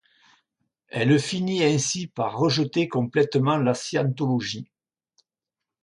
Elle 0.87 1.19
finit 1.19 1.63
ainsi 1.63 2.07
par 2.07 2.35
rejeter 2.35 2.87
complètement 2.89 3.57
la 3.57 3.75
scientologie. 3.75 4.67